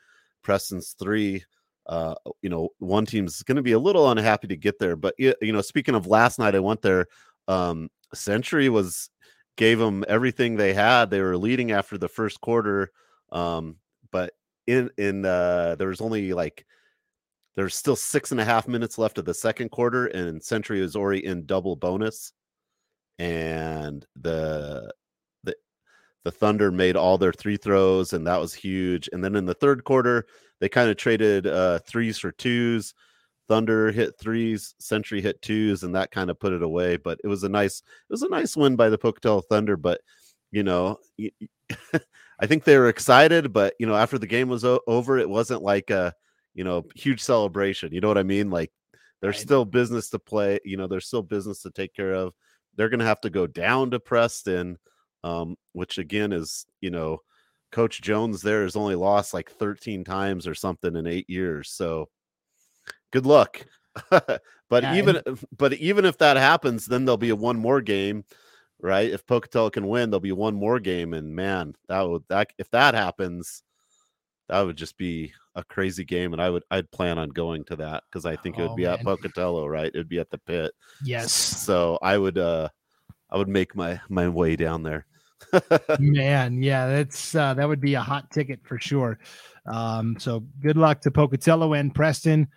[0.44, 1.44] Preston's three
[1.88, 4.96] uh, you know, one team's going to be a little unhappy to get there.
[4.96, 7.08] But you know, speaking of last night, I went there.
[7.48, 9.10] Um, Century was
[9.58, 11.10] gave them everything they had.
[11.10, 12.92] They were leading after the first quarter,
[13.32, 13.78] um,
[14.12, 14.34] but
[14.68, 16.66] in in uh, there was only like
[17.56, 20.96] there's still six and a half minutes left of the second quarter, and Century is
[20.96, 22.34] already in double bonus,
[23.18, 24.94] and the
[25.44, 25.56] the
[26.24, 29.10] the Thunder made all their three throws, and that was huge.
[29.12, 30.26] And then in the third quarter,
[30.60, 32.94] they kind of traded uh, threes for twos.
[33.48, 36.98] Thunder hit threes, Century hit twos, and that kind of put it away.
[36.98, 39.78] But it was a nice, it was a nice win by the Pocatello Thunder.
[39.78, 40.02] But
[40.52, 41.00] you know,
[42.40, 43.54] I think they were excited.
[43.54, 46.14] But you know, after the game was o- over, it wasn't like a
[46.54, 47.94] you know huge celebration.
[47.94, 48.50] You know what I mean?
[48.50, 48.72] Like
[49.22, 49.42] there's right.
[49.42, 50.60] still business to play.
[50.66, 52.34] You know, there's still business to take care of.
[52.76, 54.78] They're going to have to go down to Preston,
[55.24, 57.20] um, which again is you know
[57.72, 61.70] Coach Jones there has only lost like 13 times or something in eight years.
[61.70, 62.10] So
[63.12, 63.66] good luck.
[64.10, 67.82] but yeah, even and- but even if that happens, then there'll be a one more
[67.82, 68.24] game,
[68.80, 69.10] right?
[69.10, 71.14] If Pocatello can win, there'll be one more game.
[71.14, 73.64] And man, that would that if that happens,
[74.50, 76.34] that would just be a crazy game.
[76.34, 78.76] And I would I'd plan on going to that because I think it would oh,
[78.76, 78.94] be man.
[78.94, 79.92] at Pocatello, right?
[79.94, 80.72] It'd be at the pit.
[81.04, 81.32] Yes.
[81.34, 82.70] So I would uh
[83.30, 85.06] I would make my my way down there.
[86.00, 89.20] Man, yeah, that's uh, that would be a hot ticket for sure.
[89.66, 92.48] Um, so good luck to Pocatello and Preston.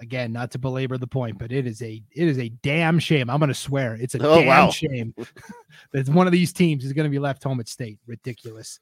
[0.00, 3.28] Again, not to belabor the point, but it is a it is a damn shame.
[3.28, 4.70] I'm going to swear it's a oh, damn wow.
[4.70, 5.14] shame
[5.92, 7.98] that one of these teams is going to be left home at state.
[8.06, 8.78] Ridiculous.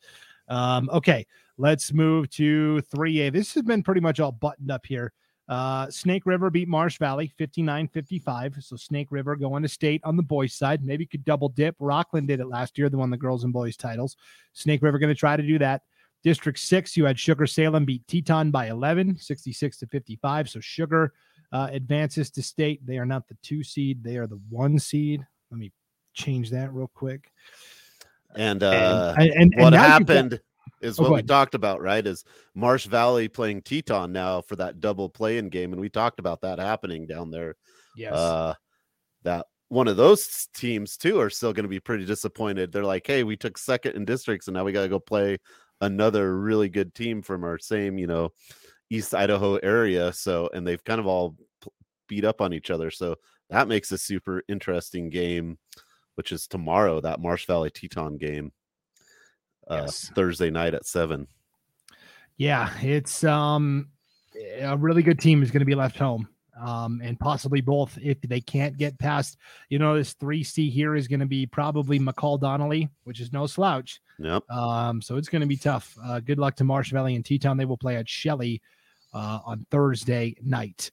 [0.49, 1.27] Um, okay,
[1.59, 3.33] let's move to 3A.
[3.33, 5.13] This has been pretty much all buttoned up here.
[5.49, 8.57] Uh, Snake River beat Marsh Valley 59 55.
[8.61, 10.85] So Snake River going to state on the boys' side.
[10.85, 11.77] Maybe could double dip.
[11.79, 12.89] Rockland did it last year.
[12.89, 14.17] They won the girls and boys titles.
[14.53, 15.83] Snake River going to try to do that.
[16.25, 20.49] District six, you had Sugar Salem beat Teton by 11, 66 to 55.
[20.49, 21.13] So Sugar
[21.53, 22.85] uh, advances to state.
[22.85, 25.25] They are not the two seed, they are the one seed.
[25.53, 25.71] Let me
[26.15, 27.31] change that real quick.
[28.35, 30.41] And, uh, and, and, and what happened?
[30.81, 32.07] Is oh, what we talked about, right?
[32.07, 36.43] Is Marsh Valley playing Teton now for that double play-in game, and we talked about
[36.43, 37.57] that happening down there.
[37.97, 38.13] Yes.
[38.13, 38.55] Uh,
[39.23, 42.73] that one of those teams too are still going to be pretty disappointed.
[42.73, 45.39] They're like, "Hey, we took second in districts, and now we got to go play
[45.81, 48.31] another really good team from our same, you know,
[48.91, 51.37] East Idaho area." So, and they've kind of all
[52.09, 52.91] beat up on each other.
[52.91, 53.17] So
[53.51, 55.59] that makes a super interesting game,
[56.15, 57.01] which is tomorrow.
[57.01, 58.53] That Marsh Valley Teton game
[59.69, 60.11] uh, yes.
[60.15, 61.27] Thursday night at seven.
[62.37, 63.89] Yeah, it's um
[64.61, 66.29] a really good team is going to be left home.
[66.59, 69.37] Um, and possibly both if they can't get past,
[69.69, 73.47] you know, this 3C here is going to be probably McCall Donnelly, which is no
[73.47, 74.01] slouch.
[74.19, 74.51] Yep.
[74.51, 75.95] Um, so it's going to be tough.
[76.03, 77.59] Uh, good luck to Marsh Valley and Teton.
[77.59, 78.63] They will play at Shelley
[79.13, 80.91] uh, on Thursday night.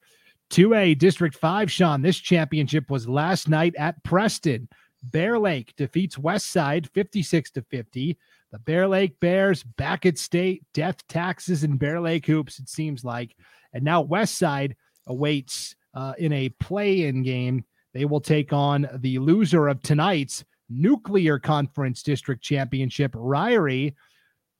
[0.49, 2.01] 2A District 5, Sean.
[2.01, 4.67] This championship was last night at Preston.
[5.01, 8.17] Bear Lake defeats West Side 56 to 50.
[8.53, 13.03] The Bear Lake Bears back at state, death taxes and Bear Lake hoops, it seems
[13.03, 13.35] like.
[13.73, 14.75] And now West Side
[15.07, 17.65] awaits uh, in a play in game.
[17.95, 23.95] They will take on the loser of tonight's Nuclear Conference District Championship, Ririe,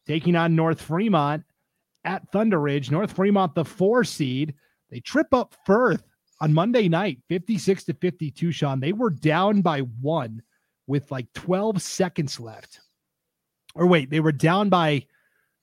[0.08, 1.43] taking on North Fremont
[2.03, 2.89] at Thunder Ridge.
[2.89, 4.56] North Fremont, the four seed.
[4.89, 6.03] They trip up Firth
[6.41, 8.79] on Monday night, 56 to 52, Sean.
[8.79, 10.41] They were down by one
[10.88, 12.79] with like 12 seconds left.
[13.75, 15.05] Or wait, they were down by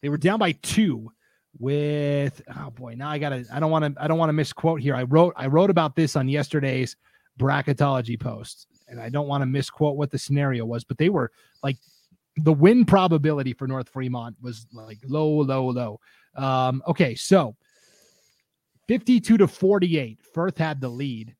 [0.02, 1.12] they were down by two
[1.58, 4.80] with oh boy, now I gotta I don't want to I don't want to misquote
[4.80, 4.94] here.
[4.94, 6.96] I wrote I wrote about this on yesterday's
[7.38, 11.30] bracketology post, and I don't want to misquote what the scenario was, but they were
[11.62, 11.76] like
[12.36, 16.00] the win probability for North Fremont was like low, low, low.
[16.36, 17.56] Um, okay, so
[18.88, 20.18] 52 to 48.
[20.32, 21.34] Firth had the lead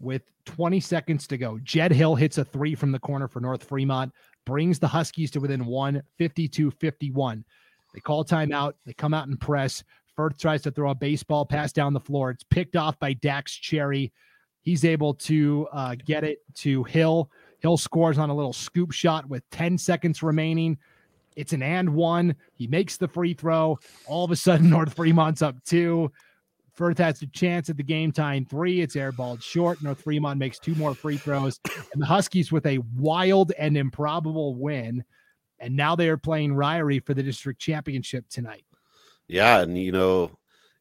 [0.00, 1.58] with 20 seconds to go.
[1.62, 4.12] Jed Hill hits a three from the corner for North Fremont,
[4.44, 7.44] brings the Huskies to within one, 52 51.
[7.92, 8.74] They call timeout.
[8.84, 9.84] They come out and press.
[10.16, 12.30] Firth tries to throw a baseball pass down the floor.
[12.30, 14.12] It's picked off by Dax Cherry.
[14.62, 17.30] He's able to uh, get it to Hill.
[17.60, 20.78] Hill scores on a little scoop shot with 10 seconds remaining.
[21.36, 22.36] It's an and one.
[22.54, 23.78] He makes the free throw.
[24.06, 26.10] All of a sudden, North Fremont's up two.
[26.74, 28.80] Firth has a chance at the game tying three.
[28.80, 29.82] It's airballed short.
[29.82, 31.60] North Fremont makes two more free throws.
[31.92, 35.04] And the Huskies with a wild and improbable win.
[35.60, 38.64] And now they are playing Ririe for the district championship tonight.
[39.28, 39.60] Yeah.
[39.60, 40.32] And, you know,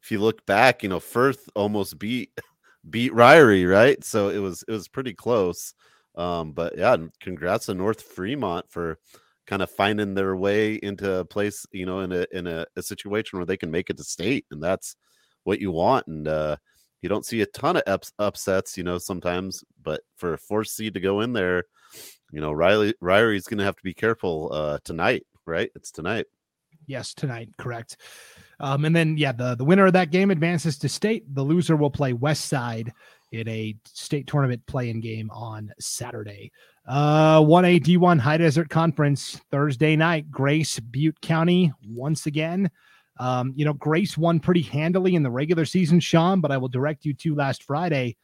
[0.01, 2.31] if you look back, you know, Firth almost beat
[2.89, 4.03] beat Ririe, right?
[4.03, 5.73] So it was it was pretty close.
[6.15, 8.97] Um, but yeah, congrats to North Fremont for
[9.45, 12.81] kind of finding their way into a place, you know, in a in a, a
[12.81, 14.95] situation where they can make it to state, and that's
[15.43, 16.07] what you want.
[16.07, 16.57] And uh,
[17.01, 20.67] you don't see a ton of ups, upsets, you know, sometimes, but for a fourth
[20.67, 21.65] seed to go in there,
[22.31, 25.69] you know, Ririe Ririe's going to have to be careful uh, tonight, right?
[25.75, 26.25] It's tonight.
[26.87, 27.97] Yes, tonight, correct.
[28.59, 31.23] Um, and then, yeah, the the winner of that game advances to state.
[31.33, 32.91] The loser will play West Side
[33.31, 36.51] in a state tournament play-in game on Saturday.
[36.87, 40.29] Uh, 1A D1 High Desert Conference Thursday night.
[40.29, 42.69] Grace Butte County once again.
[43.17, 46.67] Um, you know, Grace won pretty handily in the regular season, Sean, but I will
[46.67, 48.15] direct you to last Friday.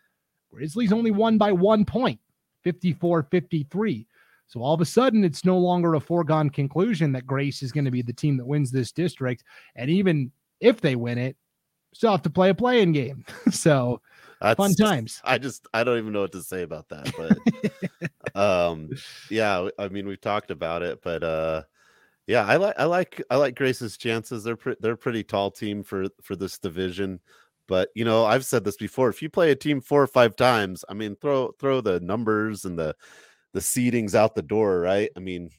[0.51, 2.19] Grizzlies only won by one point,
[2.63, 4.07] 54 53.
[4.47, 7.85] So all of a sudden, it's no longer a foregone conclusion that Grace is going
[7.85, 9.43] to be the team that wins this district.
[9.75, 11.37] And even if they win it,
[11.93, 13.25] still have to play a playing game.
[13.51, 14.01] so
[14.41, 15.21] That's, fun times.
[15.23, 17.13] I just I don't even know what to say about that.
[17.15, 18.89] But um
[19.29, 21.63] yeah, I mean we've talked about it, but uh
[22.29, 24.43] yeah, I like I like I like Grace's chances.
[24.43, 27.19] They're pre- they're a pretty tall team for for this division.
[27.67, 29.09] But you know, I've said this before.
[29.09, 32.65] If you play a team four or five times, I mean, throw throw the numbers
[32.65, 32.95] and the
[33.53, 35.09] the seedings out the door, right?
[35.17, 35.49] I mean,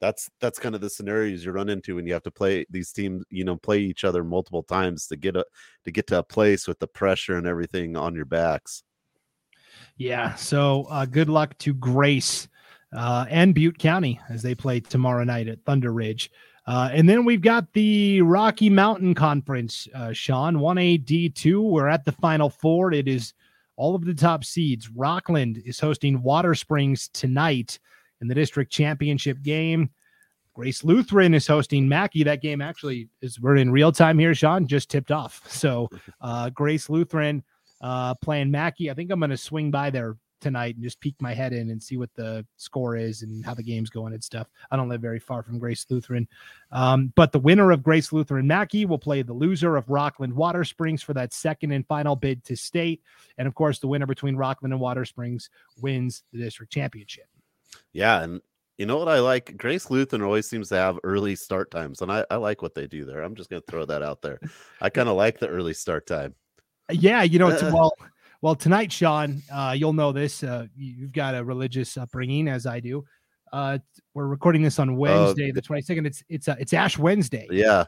[0.00, 2.90] that's that's kind of the scenarios you run into when you have to play these
[2.90, 3.22] teams.
[3.28, 5.44] You know, play each other multiple times to get a
[5.84, 8.82] to get to a place with the pressure and everything on your backs.
[9.98, 10.36] Yeah.
[10.36, 12.48] So uh, good luck to Grace
[12.94, 16.30] uh, and Butte County as they play tomorrow night at Thunder Ridge.
[16.66, 21.62] Uh, and then we've got the Rocky Mountain Conference, uh, Sean, 1A D2.
[21.62, 22.92] We're at the final four.
[22.92, 23.34] It is
[23.76, 24.90] all of the top seeds.
[24.90, 27.78] Rockland is hosting Watersprings tonight
[28.20, 29.90] in the district championship game.
[30.54, 32.24] Grace Lutheran is hosting Mackay.
[32.24, 35.42] That game actually is we're in real time here, Sean, just tipped off.
[35.56, 35.88] So
[36.20, 37.44] uh, Grace Lutheran
[37.80, 38.90] uh, playing Mackay.
[38.90, 41.70] I think I'm going to swing by there tonight and just peek my head in
[41.70, 44.48] and see what the score is and how the game's going and stuff.
[44.70, 46.28] I don't live very far from Grace Lutheran.
[46.72, 51.02] Um, but the winner of Grace Lutheran Mackay will play the loser of Rockland Watersprings
[51.02, 53.02] for that second and final bid to state.
[53.38, 55.48] And of course, the winner between Rockland and Watersprings
[55.80, 57.26] wins the district championship.
[57.92, 58.22] Yeah.
[58.22, 58.40] And
[58.78, 59.56] you know what I like?
[59.56, 62.86] Grace Lutheran always seems to have early start times, and I, I like what they
[62.86, 63.22] do there.
[63.22, 64.38] I'm just going to throw that out there.
[64.82, 66.34] I kind of like the early start time.
[66.90, 67.94] Yeah, you know, it's, well,
[68.42, 70.42] well, tonight, Sean, uh, you'll know this.
[70.42, 73.04] Uh, you've got a religious upbringing, as I do.
[73.52, 73.78] Uh,
[74.14, 76.06] we're recording this on oh, Wednesday, the twenty second.
[76.06, 77.46] It's it's uh, it's Ash Wednesday.
[77.50, 77.84] Yeah.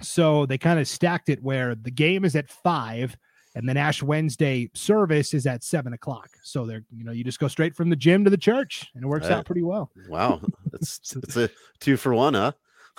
[0.00, 3.16] So they kind of stacked it where the game is at five,
[3.54, 6.30] and then Ash Wednesday service is at seven o'clock.
[6.42, 9.04] So they're you know you just go straight from the gym to the church, and
[9.04, 9.36] it works right.
[9.36, 9.90] out pretty well.
[10.08, 10.40] Wow,
[10.72, 12.52] it's it's a two for one, huh?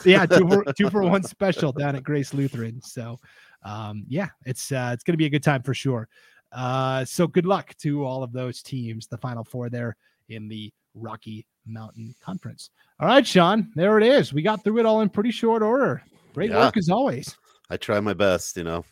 [0.05, 2.81] yeah, two for two for one special down at Grace Lutheran.
[2.81, 3.17] So,
[3.63, 6.07] um, yeah, it's uh, it's going to be a good time for sure.
[6.53, 9.95] Uh, so good luck to all of those teams, the final four there
[10.29, 12.69] in the Rocky Mountain Conference.
[12.99, 14.33] All right, Sean, there it is.
[14.33, 16.03] We got through it all in pretty short order.
[16.33, 16.65] Great yeah.
[16.65, 17.35] work as always.
[17.69, 18.85] I try my best, you know.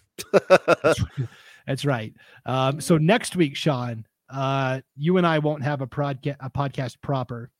[1.68, 2.14] That's right.
[2.45, 7.01] Um, so next week, Sean, uh, you and I won't have a podcast a podcast
[7.01, 7.51] proper.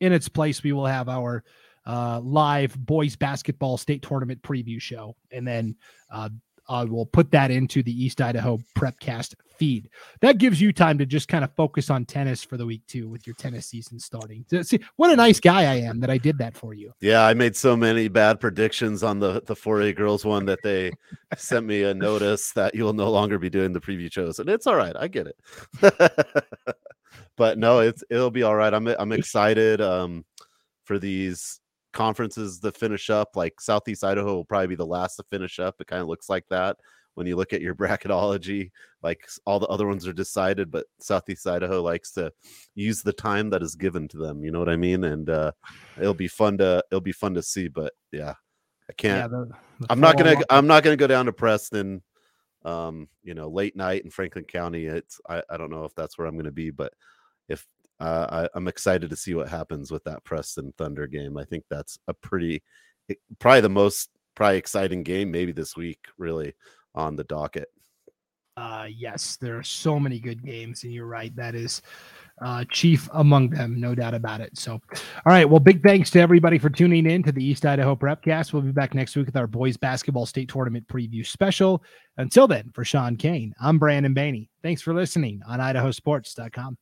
[0.00, 1.44] In its place, we will have our
[1.86, 5.76] uh, live boys basketball state tournament preview show, and then
[6.12, 6.28] uh,
[6.68, 9.88] I will put that into the East Idaho Prepcast feed.
[10.20, 13.08] That gives you time to just kind of focus on tennis for the week too,
[13.08, 14.44] with your tennis season starting.
[14.62, 16.92] See what a nice guy I am that I did that for you.
[17.00, 20.92] Yeah, I made so many bad predictions on the the 4A girls one that they
[21.36, 24.48] sent me a notice that you will no longer be doing the preview shows, and
[24.48, 24.94] it's all right.
[24.98, 25.36] I get it.
[27.36, 28.72] but no, it's it'll be all right.
[28.72, 30.24] I'm I'm excited um,
[30.84, 31.60] for these
[31.96, 33.34] conferences to finish up.
[33.34, 35.76] Like Southeast Idaho will probably be the last to finish up.
[35.80, 36.76] It kind of looks like that
[37.14, 38.70] when you look at your bracketology.
[39.02, 42.32] Like all the other ones are decided, but Southeast Idaho likes to
[42.74, 44.44] use the time that is given to them.
[44.44, 45.04] You know what I mean?
[45.04, 45.52] And uh,
[45.98, 47.68] it'll be fun to it'll be fun to see.
[47.68, 48.34] But yeah,
[48.88, 49.32] I can't.
[49.32, 50.36] Yeah, the, the I'm not gonna.
[50.50, 52.02] I'm not gonna go down to Preston.
[52.64, 54.86] Um, you know, late night in Franklin County.
[54.86, 56.92] It's I, I don't know if that's where I'm gonna be, but
[57.48, 57.64] if
[58.00, 61.36] uh, I, am excited to see what happens with that Preston Thunder game.
[61.36, 62.62] I think that's a pretty,
[63.38, 66.54] probably the most probably exciting game maybe this week, really
[66.94, 67.68] on the docket.
[68.56, 71.34] Uh, yes, there are so many good games, and you're right.
[71.36, 71.82] That is
[72.42, 74.56] uh, chief among them, no doubt about it.
[74.56, 74.80] So, all
[75.26, 75.48] right.
[75.48, 78.52] Well, big thanks to everybody for tuning in to the East Idaho Prepcast.
[78.52, 81.82] We'll be back next week with our boys basketball state tournament preview special.
[82.16, 84.48] Until then, for Sean Kane, I'm Brandon Baney.
[84.62, 86.78] Thanks for listening on idahosports.com.